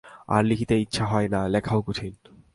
[0.27, 2.13] আর লিখিতে ইচ্ছা হয় না–লেখাও কঠিন।